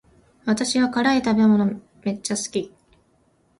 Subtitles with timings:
[0.45, 2.73] 私は辛い食べ物めっちゃ好き